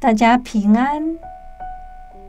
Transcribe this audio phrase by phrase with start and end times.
[0.00, 1.18] 大家平安。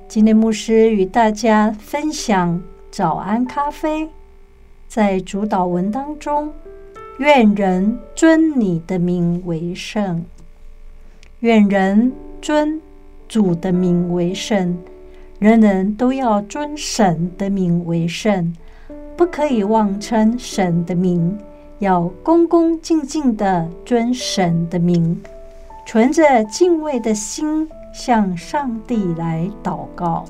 [0.10, 2.62] 今天牧师与大家分享
[2.92, 4.10] 早安咖啡，
[4.90, 6.52] 在主祷文当中，
[7.20, 10.26] 愿人尊你的名为圣，
[11.40, 12.12] 愿人
[12.42, 12.82] 尊
[13.30, 14.78] 主的名为圣，
[15.40, 18.54] 人人都要尊神的名为圣，
[19.16, 21.40] 不可以妄称神的名，
[21.80, 25.18] 要恭恭敬敬的尊神的名。
[25.92, 30.24] 存着敬畏的心向上帝来祷告，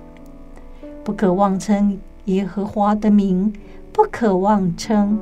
[1.03, 3.53] 不可妄称耶和华的名，
[3.93, 5.19] 不可妄称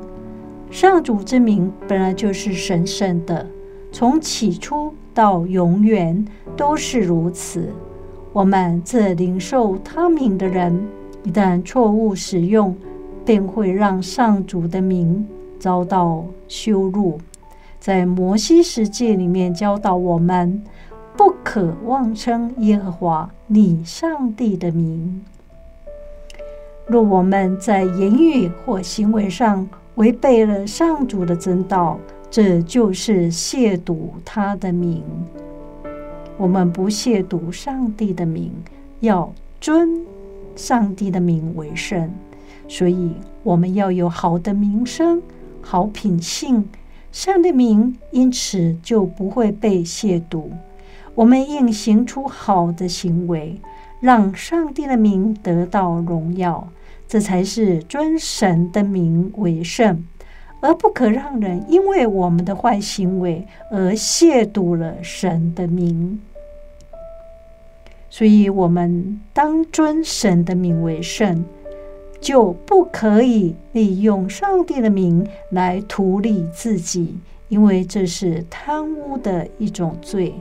[0.70, 3.46] 上主之名，本来就是神圣的，
[3.92, 6.24] 从起初到永远
[6.56, 7.68] 都是如此。
[8.32, 10.88] 我们这领受他名的人，
[11.22, 12.74] 一旦错误使用，
[13.26, 15.28] 便会让上主的名
[15.58, 17.18] 遭到羞辱。
[17.80, 20.62] 在摩西十诫里面教导我们，
[21.16, 25.24] 不可妄称耶和华你上帝的名。
[26.86, 31.98] 若我们在言语或行为上违背了上主的真道，
[32.30, 35.02] 这就是亵渎他的名。
[36.36, 38.52] 我们不亵渎上帝的名，
[39.00, 40.04] 要尊
[40.54, 42.10] 上帝的名为圣。
[42.68, 45.22] 所以，我们要有好的名声、
[45.62, 46.68] 好品性。
[47.12, 50.44] 上帝的名因此就不会被亵渎。
[51.14, 53.60] 我们应行出好的行为，
[54.00, 56.68] 让上帝的名得到荣耀，
[57.08, 60.04] 这才是尊神的名为圣，
[60.60, 66.20] 而不可让人因为我们的坏行为而亵渎了神的名。
[68.08, 71.44] 所以，我们当尊神的名为圣。
[72.20, 80.34] 就不可以利用上帝的名来图利自己，因为这是贪污的一种罪。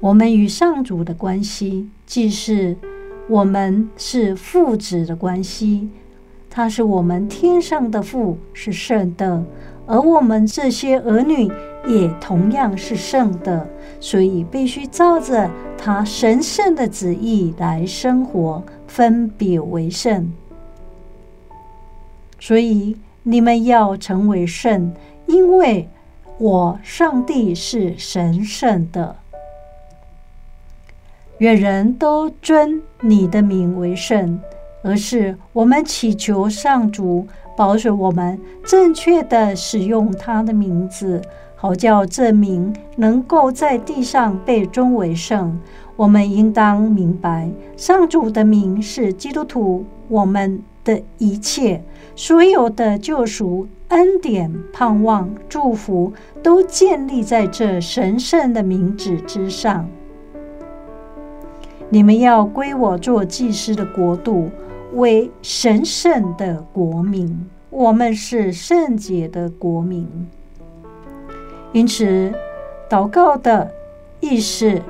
[0.00, 2.76] 我们与上主的关系，既是
[3.28, 5.88] 我们是父子的关系，
[6.50, 9.44] 他是我们天上的父，是圣的，
[9.86, 11.50] 而我们这些儿女
[11.86, 13.66] 也同样是圣的，
[13.98, 18.62] 所以必须照着他神圣的旨意来生活。
[18.96, 20.32] 分别为圣，
[22.40, 24.90] 所以你们要成为圣，
[25.26, 25.86] 因为
[26.38, 29.16] 我上帝是神圣的。
[31.40, 34.40] 愿人都尊你的名为圣，
[34.82, 41.20] 而是我们祈求上主保守我们正确的使用他的名字，
[41.58, 45.58] 好叫这名能够在地上被尊为圣。
[45.96, 51.82] 我们应当明白，上主的名是基督徒，我们的一切
[52.14, 56.12] 所有的救赎、恩典、盼望、祝福，
[56.42, 59.88] 都建立在这神圣的名字之上。
[61.88, 64.50] 你们要归我做祭司的国度，
[64.92, 67.46] 为神圣的国民。
[67.70, 70.06] 我们是圣洁的国民。
[71.76, 72.32] 因此，
[72.88, 73.70] 祷告的
[74.20, 74.80] 意思。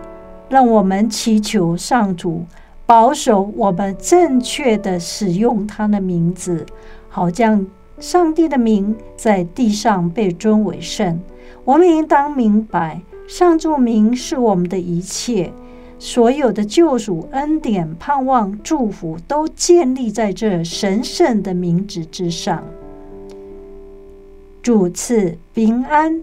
[0.49, 2.45] 让我们祈求上主
[2.87, 6.65] 保守我们正确的使用他的名字，
[7.09, 7.67] 好将
[7.99, 11.21] 上帝的名在地上被尊为圣。
[11.65, 15.53] 我们应当明白，上主名是我们的一切，
[15.99, 22.63] 所有的救赎、恩典、盼望、祝福，都建立在这神圣的名字之上。
[24.63, 26.23] 主赐平安。